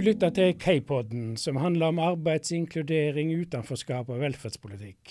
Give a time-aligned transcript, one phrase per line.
[0.00, 5.10] Du lytter til K-podden, som handler om arbeidsinkludering, utenforskap og velferdspolitikk.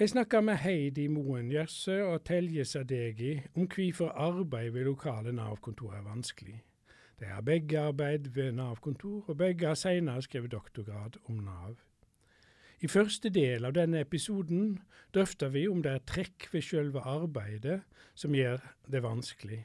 [0.00, 5.94] Jeg snakker med Heidi Moen Gjørsø og Telje Sadegi om hvorfor arbeid ved lokale Nav-kontor
[5.96, 6.58] er vanskelig.
[7.20, 11.80] De har begge arbeid ved Nav-kontor, og begge har senere skrevet doktorgrad om Nav.
[12.80, 14.78] I første del av denne episoden
[15.14, 17.80] drøfter vi om det er trekk ved selve arbeidet
[18.14, 18.60] som gjør
[18.92, 19.64] det vanskelig.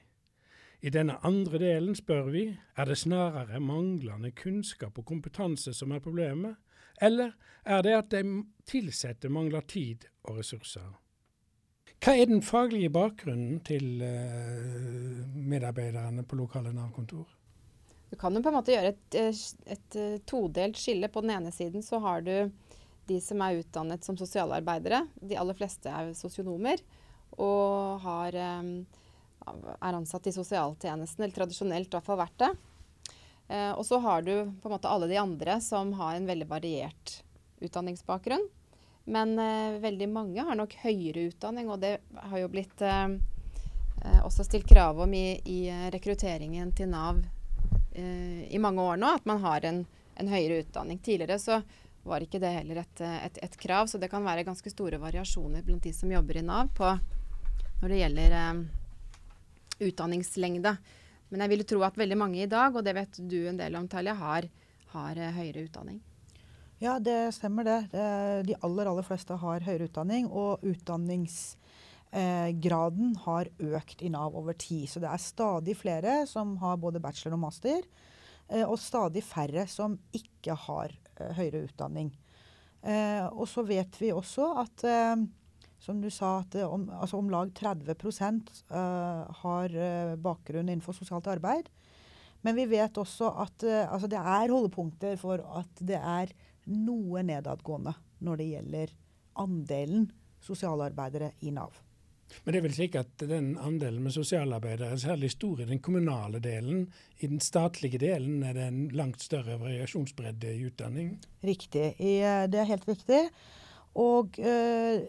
[0.83, 6.01] I denne andre delen spør vi er det snarere manglende kunnskap og kompetanse som er
[6.03, 6.57] problemet,
[7.01, 7.31] eller
[7.63, 8.23] er det at de
[8.75, 10.89] ansatte mangler tid og ressurser?
[12.03, 17.29] Hva er den faglige bakgrunnen til uh, medarbeiderne på lokale Nav-kontor?
[18.11, 19.95] Du kan jo på en måte gjøre et, et, et,
[20.27, 21.07] todelt skille.
[21.07, 22.51] På den ene siden så har du
[23.07, 25.05] de som er utdannet som sosialarbeidere.
[25.15, 26.83] De aller fleste er sosionomer
[27.39, 28.37] og har
[29.45, 32.51] er ansatt i sosialtjenesten, eller tradisjonelt i hvert fall vært det.
[33.47, 36.47] Eh, og så har du på en måte alle de andre som har en veldig
[36.49, 37.23] variert
[37.63, 38.47] utdanningsbakgrunn.
[39.03, 41.97] Men eh, veldig mange har nok høyere utdanning, og det
[42.29, 43.07] har jo blitt eh,
[44.03, 47.19] eh også stilt krav om i, i eh, rekrutteringen til Nav
[47.95, 49.83] eh, i mange år nå, at man har en,
[50.15, 50.99] en, høyere utdanning.
[51.03, 51.61] Tidligere så
[52.03, 55.63] var ikke det heller et, et, et, krav, så det kan være ganske store variasjoner
[55.63, 56.87] blant de som jobber i Nav på
[57.81, 58.33] når det gjelder
[59.89, 60.77] utdanningslengde.
[61.33, 63.75] Men jeg vil tro at veldig mange i dag, og det vet du en del
[63.79, 64.43] om, Talia, har,
[64.93, 65.99] har uh, høyere utdanning.
[66.83, 67.77] Ja, det stemmer det.
[68.43, 70.25] De aller, aller fleste har høyere utdanning.
[70.27, 73.47] Og utdanningsgraden eh, har
[73.79, 74.89] økt i Nav over tid.
[74.91, 77.79] Så det er stadig flere som har både bachelor og master.
[78.49, 82.11] Eh, og stadig færre som ikke har eh, høyere utdanning.
[82.83, 85.15] Eh, og så vet vi også at eh,
[85.83, 87.91] som du sa, at om, altså om lag 30
[88.71, 91.67] uh, har uh, bakgrunn innenfor sosialt arbeid.
[92.43, 96.31] Men vi vet også at uh, altså det er holdepunkter for at det er
[96.71, 98.93] noe nedadgående når det gjelder
[99.43, 100.05] andelen
[100.43, 101.75] sosialarbeidere i Nav.
[102.43, 105.81] Men det er vel slik at den andelen med sosialarbeidere er særlig stor i den
[105.83, 106.87] kommunale delen.
[107.19, 111.11] I den statlige delen er det en langt større variasjonsbredde i utdanning?
[111.43, 111.91] Riktig.
[111.99, 112.15] I,
[112.49, 113.19] det er helt riktig.
[113.99, 115.01] Og øh,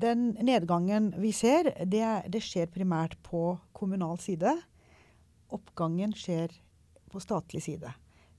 [0.00, 4.52] den nedgangen vi ser, det, det, skjer primært på kommunal side.
[5.48, 6.52] Oppgangen skjer
[7.12, 7.92] på statlig side.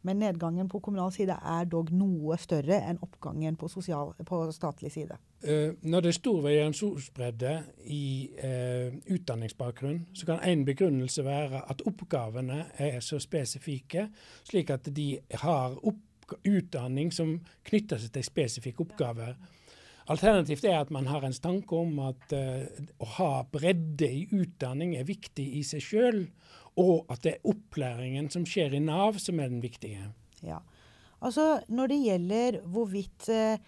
[0.05, 4.91] Men nedgangen på kommunal side er dog noe større enn oppgangen på, sosial, på statlig
[4.93, 5.17] side.
[5.41, 7.51] Uh, når det er stor variasjonsbredde
[7.93, 8.05] i
[8.41, 14.07] eh, utdanningsbakgrunn, så kan en begrunnelse være at oppgavene er så spesifikke,
[14.47, 15.09] slik at de
[15.43, 15.77] har
[16.47, 17.37] utdanning som
[17.67, 19.35] knytter seg til spesifikke oppgaver.
[20.07, 22.63] Alternativt er at man har en tanke om at uh,
[23.03, 26.21] å ha bredde i utdanning er viktig i seg sjøl,
[26.79, 30.13] og at det er opplæringen som skjer i Nav som er den viktige.
[30.45, 30.61] Ja,
[31.19, 33.59] altså Når det gjelder hvorvidt uh,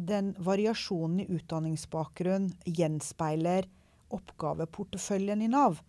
[0.00, 3.68] den variasjonen i utdanningsbakgrunn gjenspeiler
[4.16, 5.82] oppgaveporteføljen i Nav,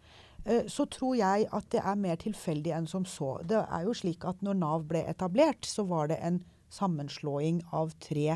[0.43, 3.37] uh, så tror jeg at det er mer tilfeldig enn som så.
[3.47, 6.41] Det er jo slik at når Nav ble etablert, så var det en
[6.75, 8.35] sammenslåing av tre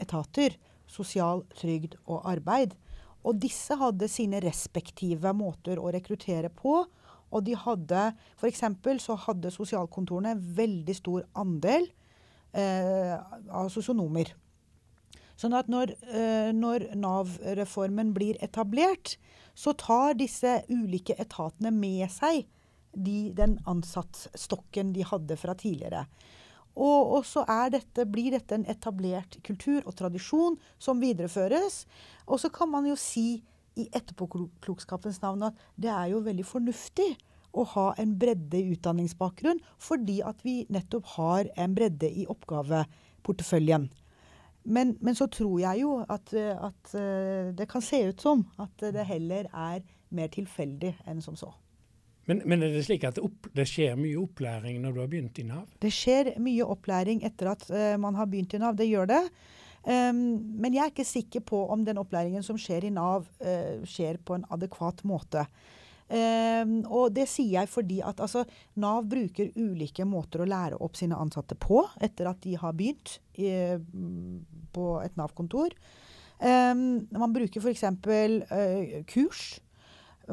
[0.00, 0.58] etater
[0.90, 2.74] sosial trygd og arbeid.
[3.24, 6.82] Og disse hadde sine respektive måter å rekruttere på.
[7.30, 8.64] Og de hadde F.eks.
[9.04, 11.86] så hadde sosialkontorene veldig stor andel
[12.52, 14.32] eh, av sosionomer.
[15.40, 19.14] Sånn at når, eh, når Nav-reformen blir etablert,
[19.54, 22.44] så tar disse ulike etatene med seg
[22.92, 26.04] de, den ansattstokken de hadde fra tidligere.
[26.80, 31.84] Og, og så dette, blir dette en etablert kultur og tradisjon som videreføres.
[32.26, 33.42] Og så kan man jo si
[33.78, 37.12] i etterpåklokskapens navn at det er jo veldig fornuftig
[37.50, 43.88] å ha en bredde i utdanningsbakgrunn, fordi at vi nettopp har en bredde i oppgaveporteføljen.
[44.70, 48.84] Men, men så tror jeg jo at, at eh, det kan se ut som at
[48.94, 49.80] det heller er
[50.14, 51.50] mer tilfeldig enn som så.
[52.30, 55.08] Men, men, er det slik at det, opp, det, skjer mye opplæring når du har
[55.10, 55.64] begynt i Nav?
[55.82, 58.76] Det skjer mye opplæring etter at uh, man har begynt i Nav.
[58.78, 59.24] Det gjør det.
[59.82, 60.20] Um,
[60.62, 64.20] men jeg er ikke sikker på om den opplæringen som skjer i Nav, uh, skjer
[64.22, 65.42] på en adekvat måte.
[66.10, 68.44] Um, og det sier jeg fordi at altså,
[68.82, 73.16] Nav bruker ulike måter å lære opp sine ansatte på etter at de har begynt
[73.42, 73.50] i,
[74.74, 75.74] på et Nav-kontor.
[76.38, 77.84] Um, man bruker f.eks.
[78.06, 79.58] Uh, kurs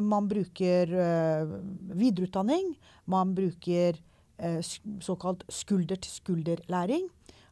[0.01, 1.57] man bruker uh,
[1.97, 2.73] videreutdanning.
[3.05, 3.99] Man bruker
[4.43, 4.59] uh,
[5.03, 7.07] såkalt skulder-til-skulder-læring.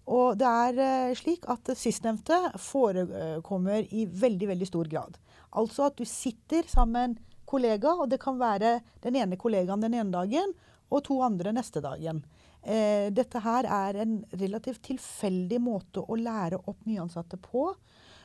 [0.06, 5.18] Og det er uh, slik at sistnevnte forekommer i veldig, veldig stor grad.
[5.56, 9.84] Altså at du sitter sammen med en kollega, og det kan være den ene kollegaen
[9.84, 10.54] den ene dagen
[10.92, 12.24] og to andre neste dagen.
[12.64, 17.76] eh, dette her er en relativt tilfeldig måte å lære opp nyansatte på.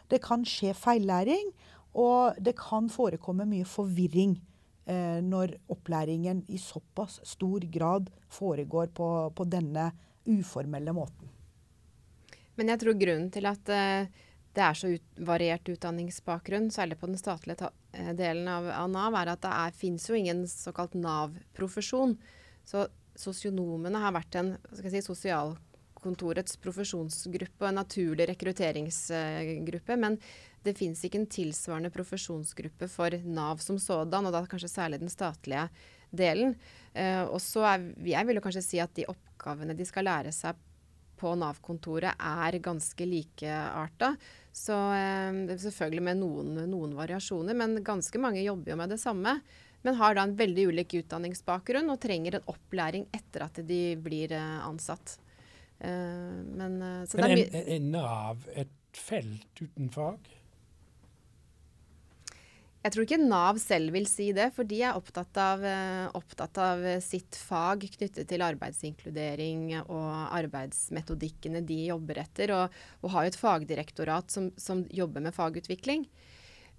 [0.08, 1.52] Det kan skje feillæring,
[1.98, 4.37] og det kan forekomme mye forvirring
[4.87, 9.90] eh, når opplæringen i såpass stor grad foregår på, på, denne
[10.28, 11.31] uformelle måten.
[12.54, 14.10] Men jeg tror grunnen til at eh,
[14.54, 19.19] det er så ut, variert utdanningsbakgrunn, særlig på den statlige eh, delen av, av, Nav,
[19.19, 22.16] er at det er, finnes jo ingen såkalt Nav-profesjon.
[22.66, 22.87] Så
[23.19, 25.02] sosionomene har vært en si,
[26.00, 29.97] sosialkontorets profesjonsgruppe og en naturlig rekrutteringsgruppe.
[29.97, 30.19] Men
[30.64, 35.11] det fins ikke en tilsvarende profesjonsgruppe for Nav som sådan, og da kanskje særlig den
[35.11, 35.69] statlige
[36.11, 36.56] delen.
[36.94, 37.61] Eh, og så
[38.05, 40.56] Jeg vil jo kanskje si at de oppgavene de skal lære seg
[41.17, 44.17] på Nav-kontoret er ganske likearta.
[44.52, 49.41] Så eh, selvfølgelig med noen, noen, variasjoner, men ganske mange jobber jo med det samme.
[49.82, 54.32] Men har da en veldig ulik utdanningsbakgrunn og trenger en opplæring etter at de blir
[54.32, 55.19] eh, ansatt.
[55.81, 56.77] Eh, men,
[57.09, 60.29] så men er, er Nav et felt uten fag?
[62.81, 66.56] Jeg tror ikke Nav selv vil si det, for de er opptatt av, eh, opptatt
[66.65, 70.06] av, sitt fag knyttet til arbeidsinkludering og
[70.38, 76.06] arbeidsmetodikkene de jobber etter, og, og har jo et fagdirektorat som, som, jobber med fagutvikling.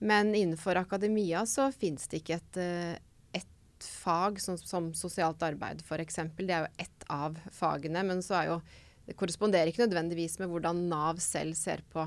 [0.02, 2.98] Men innenfor akademia så finnes det ikke et, eh,
[3.38, 6.18] et fag som, som, sosialt arbeid f.eks.
[6.34, 8.62] Det er jo ett av fagene, men så er jo,
[9.08, 12.06] det korresponderer ikke nødvendigvis med hvordan Nav selv ser på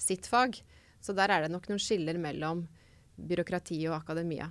[0.00, 0.60] sitt fag.
[1.00, 2.66] Så der er det nok noen skiller mellom
[3.20, 4.50] byråkrati og akademia.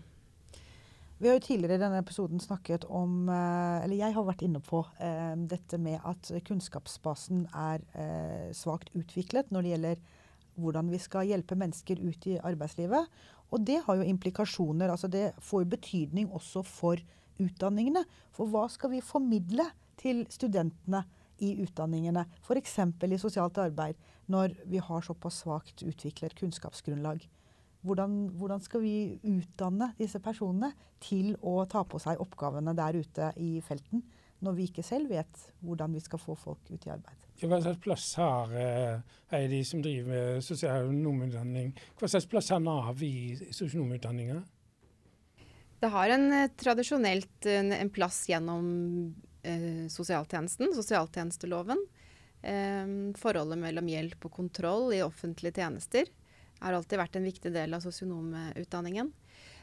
[1.20, 4.62] Vi har jo tidligere i denne episoden snakket om, eh, eller jeg har vært inne
[4.64, 9.98] på, eh, dette med at kunnskapsbasen er eh, svakt utviklet når det gjelder
[10.60, 13.08] hvordan vi skal hjelpe mennesker ut i arbeidslivet.
[13.52, 14.90] Og det har jo implikasjoner.
[14.90, 16.96] altså Det får betydning også for
[17.40, 18.06] utdanningene.
[18.32, 19.66] For hva skal vi formidle
[19.98, 21.04] til studentene
[21.46, 22.78] i utdanningene, f.eks.
[23.06, 24.00] i sosialt arbeid,
[24.30, 27.26] når vi har såpass svakt utviklet kunnskapsgrunnlag?
[27.82, 33.32] Hvordan, hvordan, skal vi utdanne disse personene til å ta på seg oppgavene der ute
[33.40, 34.04] i felten,
[34.44, 37.26] når vi ikke selv vet hvordan vi skal få folk ut i arbeid?
[37.40, 43.38] Hva slags plass har eh, de som driver sosionomutdanning, hva slags plass har Nav i
[43.56, 44.42] sosionomutdanninga?
[45.80, 48.66] Det har en, eh, tradisjonelt en, en, plass gjennom
[49.44, 51.82] eh, sosialtjenesten, sosialtjenesteloven.
[52.42, 52.86] Eh,
[53.20, 56.08] forholdet mellom hjelp og kontroll i offentlige tjenester
[56.60, 59.12] har alltid vært en viktig del av sosionomutdanningen.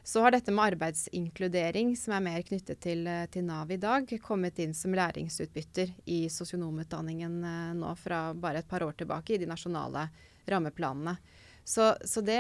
[0.06, 4.06] Så har dette med arbeidsinkludering, som er mer knyttet til, eh, til Nav i dag,
[4.23, 9.38] kommet inn som læringsutbytter i sosionomutdanningen eh, nå fra bare et par år tilbake i
[9.43, 10.08] de nasjonale
[10.46, 11.17] rammeplanene.
[11.64, 12.38] Så, så det,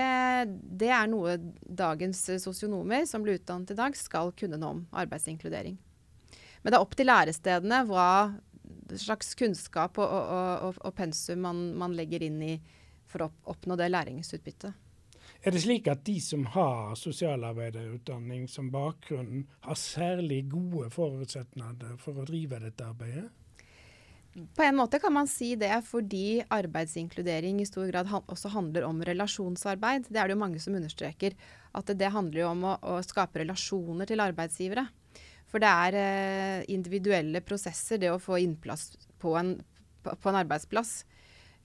[0.62, 1.34] det, er noe
[1.66, 5.74] dagens sosionomer som blir utdannet i dag, skal kunne noe om arbeidsinkludering.
[6.66, 8.08] Men det er opp til lærestedene hva
[8.98, 12.56] slags kunnskap og, og, og, og pensum man, man legger inn i,
[13.06, 14.74] for å oppnå det læringsutbyttet.
[15.46, 22.18] Er det slik at de som har sosialarbeiderutdanning som bakgrunn, har særlig gode forutsetninger for
[22.18, 23.28] å drive dette arbeidet?
[24.58, 29.06] På en måte kan man si det, fordi arbeidsinkludering i stor grad også handler om
[29.06, 30.10] relasjonsarbeid.
[30.10, 31.38] Det er det jo mange som understreker.
[31.78, 34.88] At det handler om å, å skape relasjoner til arbeidsgivere.
[35.50, 38.90] For det er eh, individuelle prosesser, det å få innplass
[39.22, 39.54] på en,
[40.02, 40.98] på, en arbeidsplass.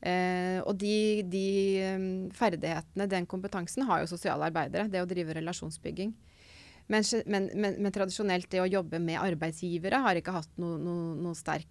[0.02, 1.46] Eh, og de, de,
[1.94, 4.90] um, ferdighetene, den kompetansen, har jo sosiale arbeidere.
[4.92, 6.14] Det å drive relasjonsbygging.
[6.92, 10.96] Men, men, men, men, tradisjonelt det å jobbe med arbeidsgivere har ikke hatt noe no,
[11.16, 11.70] no sterk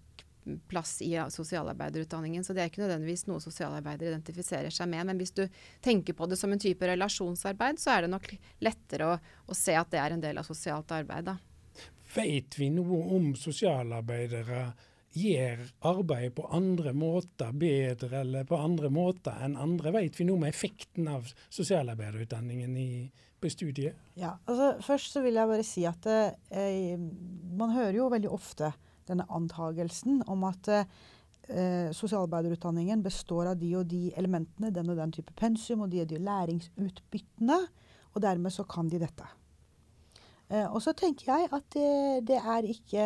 [0.71, 2.43] plass i sosialarbeiderutdanningen.
[2.43, 5.05] Så det er ikke nødvendigvis noe sosialarbeidere identifiserer seg med.
[5.11, 5.43] Men hvis du
[5.85, 8.31] tenker på det som en type relasjonsarbeid, så er det nok
[8.65, 11.29] lettere å, å se at det er en del av sosialt arbeid.
[11.29, 11.37] Da.
[12.15, 14.65] Vet vi noe om sosialarbeidere
[15.15, 19.93] gjør arbeidet på andre måter bedre eller på andre måter enn andre?
[19.95, 22.91] Vet vi noe om effekten av sosialarbeiderutdanningen i,
[23.39, 23.99] på studiet?
[24.19, 28.73] Ja, altså Først så vil jeg bare si at eh, man hører jo veldig ofte
[29.07, 35.15] denne antagelsen om at eh, sosialarbeiderutdanningen består av de og de elementene, den og den
[35.15, 37.61] type pensum og de og de læringsutbyttene,
[38.11, 39.27] og dermed så kan de dette.
[40.51, 43.05] Eh, og så tenker jeg at det, det er ikke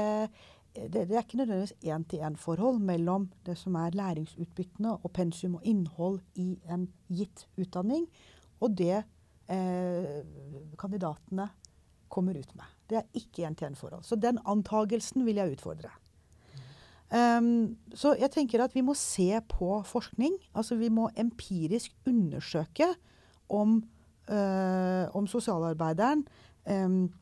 [0.75, 6.19] det, det, er ikke nødvendigvis én-til-én-forhold mellom det som er læringsutbyttende og pensum og innhold
[6.35, 8.09] i en gitt utdanning,
[8.59, 9.03] og det
[9.47, 10.23] eh,
[10.79, 11.47] kandidatene
[12.09, 12.67] kommer ut med.
[12.89, 14.03] Det er ikke én-til-én-forhold.
[14.03, 15.93] Så den antagelsen vil jeg utfordre.
[17.13, 20.33] Um, så jeg tenker at vi må se på forskning.
[20.55, 22.87] Altså vi må empirisk undersøke
[23.49, 23.83] om,
[24.31, 26.25] uh, om sosialarbeideren
[26.65, 27.13] um,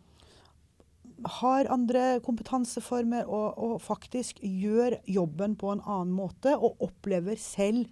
[1.40, 7.88] har andre kompetanseformer og, og, faktisk gjør jobben på en annen måte og opplever selv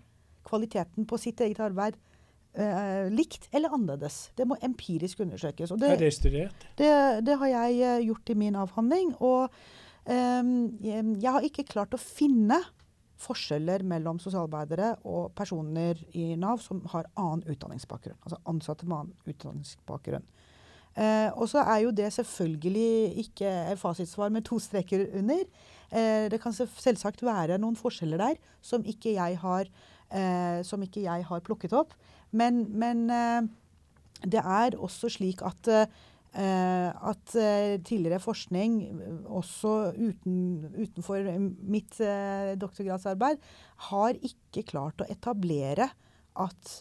[0.48, 1.98] kvaliteten på sitt eget arbeid
[2.54, 4.32] eh, likt eller annerledes.
[4.36, 5.74] Det må empirisk undersøkes.
[5.78, 6.68] Det, er det studert?
[6.78, 6.92] Det,
[7.26, 9.16] det, har jeg eh, gjort i min avhandling.
[9.22, 9.50] Og
[10.06, 12.62] eh, jeg har ikke klart å finne
[13.22, 18.18] forskjeller mellom sosialarbeidere og personer i Nav som har annen utdanningsbakgrunn.
[18.26, 20.26] Altså ansatte med annen utdanningsbakgrunn.
[20.96, 25.46] Eh, og så er jo det selvfølgelig ikke fasitsvar med to streker under.
[25.92, 29.72] Eh, det kan selvsagt være noen forskjeller der som ikke jeg har,
[30.12, 31.94] eh, ikke jeg har plukket opp.
[32.32, 33.42] Men, men eh,
[34.28, 35.92] det er også slik at
[36.32, 38.78] Eh, at eh, tidligere forskning,
[39.28, 41.28] også uten, utenfor
[41.60, 41.98] mitt
[42.56, 43.42] doktorgradsarbeid,
[43.92, 45.90] har ikke klart å etablere
[46.40, 46.72] at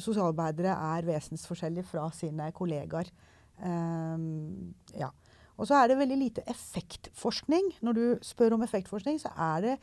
[0.00, 3.12] sosialarbeidere er vesensforskjellige fra sine kollegaer.
[3.60, 5.08] Ja.
[5.56, 7.70] Og så er det veldig lite effektforskning.
[7.80, 9.76] Når du spør om effektforskning, så er det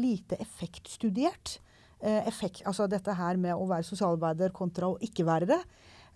[0.00, 1.58] lite effektstudert.
[2.00, 5.58] effekt, altså dette her med å være sosialarbeider kontra å ikke være det.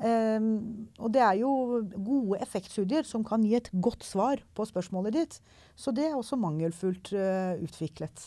[0.02, 1.50] Um, og det er jo
[1.94, 5.36] gode effektstudier som kan gi et godt svar på spørsmålet ditt.
[5.78, 8.24] Så det er også mangelfullt uh, utviklet.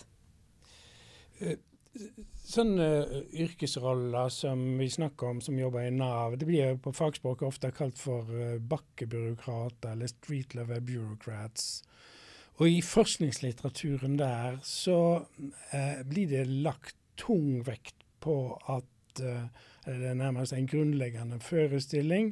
[2.46, 7.48] Sånne uh, yrkesroller som vi snakker om som jobber i Nav, det blir på fagspråket
[7.48, 8.30] ofte kalt for
[8.72, 11.84] bakkebyråkrater eller street level bureaucrats.
[12.60, 15.26] Og i forskningslitteraturen der så
[16.08, 18.38] blir det lagt tung vekt på
[18.72, 22.32] at det er nærmest en grunnleggende forestilling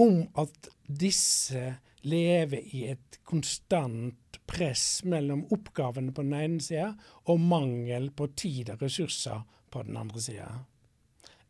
[0.00, 1.74] om at disse
[2.04, 6.90] lever i et konstant press mellom oppgavene på den ene sida
[7.32, 10.48] og mangel på tid og ressurser på den andre sida.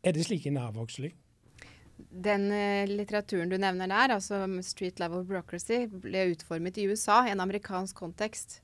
[0.05, 1.09] Er det slik i Nav også?
[1.95, 7.33] Den uh, litteraturen du nevner der, altså Street Level Bureaucracy, ble utformet i USA, i
[7.33, 8.61] en amerikansk kontekst.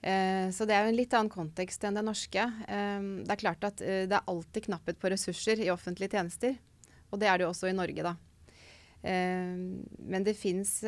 [0.00, 2.44] Eh, så det er jo en litt annen kontekst enn det norske.
[2.68, 6.54] Eh, det er klart at eh, det er alltid knapphet på ressurser i offentlige tjenester.
[7.10, 8.14] Og det er det jo også i Norge, da.
[9.00, 10.80] Men det fins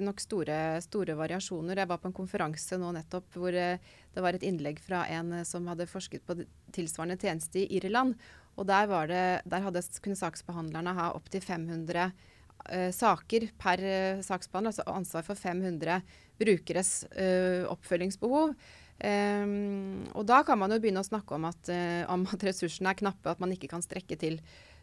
[0.00, 1.76] nok store, store, variasjoner.
[1.82, 5.68] Jeg var på en konferanse nå nettopp hvor det var et innlegg fra en som
[5.68, 6.38] hadde forsket på
[6.72, 8.16] tilsvarende tjeneste i Irland.
[8.58, 14.74] Og der, det, der hadde, kunne saksbehandlerne ha opptil 500 uh, saker per uh, saksbehandler,
[14.74, 16.00] altså ansvar for 500
[16.40, 18.54] brukeres uh, oppfølgingsbehov.
[19.00, 21.70] Um, og da kan man jo begynne å snakke om at,
[22.12, 24.36] om at ressursene er knappe, at man ikke kan strekke til.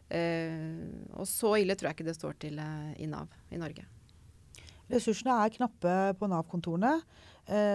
[0.08, 3.84] Og så ille tror jeg ikke det står til i Nav i Norge.
[4.88, 6.94] Ressursene er knappe på Nav-kontorene.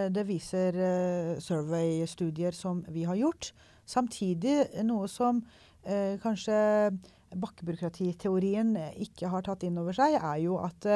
[0.08, 0.72] det viser
[1.44, 3.52] survey-studier som vi har gjort.
[3.84, 5.42] Samtidig noe som
[6.22, 6.56] kanskje
[7.32, 10.88] bakkebyråkratiteorien ikke har tatt inn over seg, er jo at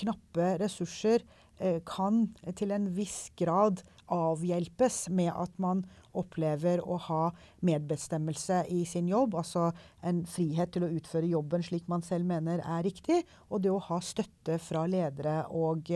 [0.00, 1.24] knappe ressurser
[1.84, 2.22] kan
[2.56, 5.84] til en viss grad avhjelpes med at man
[6.16, 7.22] opplever å ha
[7.66, 9.36] medbestemmelse i sin jobb.
[9.38, 9.70] Altså
[10.06, 13.22] en frihet til å utføre jobben slik man selv mener er riktig.
[13.48, 15.94] Og det å ha støtte fra ledere og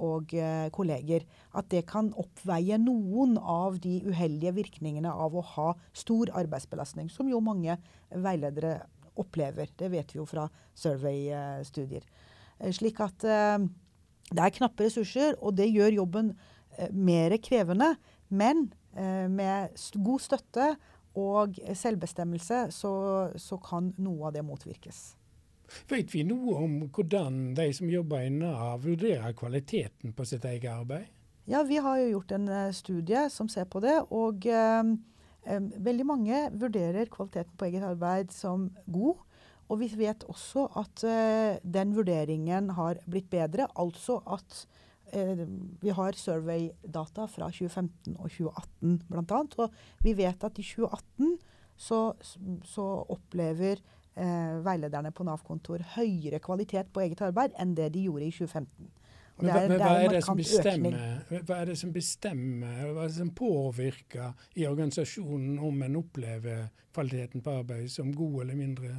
[0.00, 1.26] og eh, kolleger.
[1.56, 7.28] At det kan oppveie noen av de uheldige virkningene av å ha stor arbeidsbelastning, som
[7.30, 7.76] jo mange
[8.08, 8.78] veiledere
[9.20, 9.70] opplever.
[9.76, 12.06] Det vet vi jo fra survey-studier.
[12.58, 13.58] Eh, slik at eh,
[14.30, 16.34] det er knappe ressurser, og det gjør jobben
[16.92, 17.94] mer krevende.
[18.28, 20.64] Men med god støtte
[21.18, 22.92] og selvbestemmelse så,
[23.38, 25.00] så kan noe av det motvirkes.
[25.90, 30.70] Vet vi noe om hvordan de som jobber i Nav, vurderer kvaliteten på sitt eget
[30.72, 31.06] arbeid?
[31.50, 33.96] Ja, vi har jo gjort en uh, studie som ser på det.
[34.14, 34.94] Og um,
[35.88, 39.22] veldig mange vurderer kvaliteten på eget arbeid som god.
[39.70, 43.68] Og vi vet også at eh, den vurderingen har blitt bedre.
[43.78, 44.64] Altså at
[45.80, 49.40] vi har survey-data fra 2015 og 2018 bl.a.
[49.64, 51.34] Og vi vet at i 2018
[51.80, 52.00] så,
[52.68, 53.80] så opplever
[54.14, 58.90] eh, veilederne på Nav-kontor høyere kvalitet på eget arbeid enn det de gjorde i 2015.
[59.40, 60.96] Men hva, men hva, er det som bestemmer,
[61.48, 66.66] hva er det som bestemmer, hva er det som påvirker i organisasjonen om en opplever
[66.92, 68.92] kvaliteten på arbeid som god eller mindre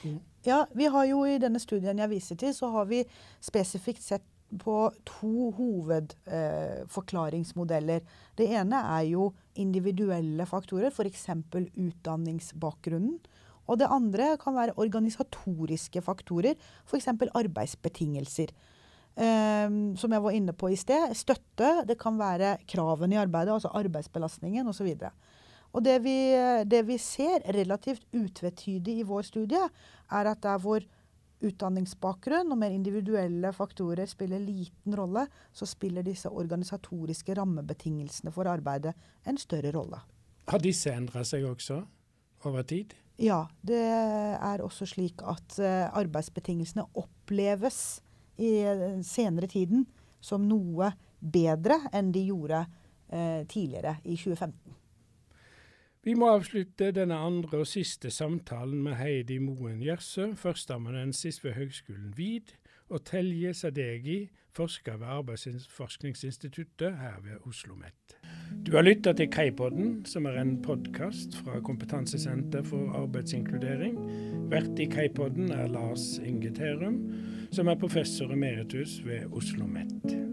[0.00, 0.20] god?
[0.46, 3.02] Ja, vi har jo I denne studien jeg viser til, så har vi
[3.44, 4.24] spesifikt sett
[4.60, 8.00] på to hovedforklaringsmodeller.
[8.36, 11.28] Det ene er jo individuelle faktorer, f.eks.
[11.72, 13.18] utdanningsbakgrunnen.
[13.70, 16.54] Og det andre kan være organisatoriske faktorer,
[16.86, 17.08] f.eks.
[17.32, 18.48] arbeidsbetingelser.
[19.12, 21.12] Um, som jeg var inne på i sted.
[21.16, 21.84] Støtte.
[21.88, 24.88] Det kan være kravene i arbeidet, altså arbeidsbelastningen osv.
[25.72, 26.16] Og det vi,
[26.68, 29.62] det vi ser relativt utvetydig i vår studie,
[30.12, 30.84] er at der hvor
[31.42, 38.94] utdanningsbakgrunn og mer individuelle faktorer spiller liten rolle, så spiller disse organisatoriske rammebetingelsene for arbeidet
[39.28, 40.00] en større rolle.
[40.50, 41.80] Har disse endra seg også
[42.48, 42.94] over tid?
[43.22, 48.00] Ja, det er også slik at uh, arbeidsbetingelsene oppleves
[48.40, 48.54] i
[49.06, 49.84] senere tiden
[50.22, 54.81] som noe bedre enn de gjorde uh, tidligere, i 2015.
[56.02, 62.08] Vi må avslutte denne andre og siste samtalen med Heidi Moen Gjersø, førsteamanuensis ved Høgskolen
[62.16, 62.56] VID,
[62.90, 64.16] og Telje Sadegi,
[64.52, 68.16] forsker ved Arbeidsforskningsinstituttet her ved Oslo OsloMet.
[68.66, 73.96] Du har lytta til Kaipodden, som er en podkast fra Kompetansesenter for arbeidsinkludering.
[74.50, 76.98] Vert i Kaipodden er Lars Inge Terum,
[77.52, 80.31] som er professor emeritus ved Oslo OsloMet.